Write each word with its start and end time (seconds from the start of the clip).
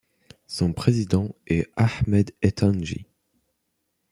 Son 0.47 0.73
président 0.73 1.35
est 1.45 1.71
Ahmed 1.77 2.33
Ettanji. 2.41 3.05